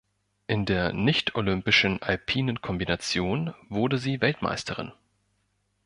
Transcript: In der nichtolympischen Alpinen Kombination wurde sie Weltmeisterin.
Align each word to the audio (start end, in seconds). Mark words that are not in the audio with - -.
In 0.47 0.65
der 0.65 0.93
nichtolympischen 0.93 2.01
Alpinen 2.01 2.59
Kombination 2.59 3.53
wurde 3.69 3.99
sie 3.99 4.19
Weltmeisterin. 4.19 4.93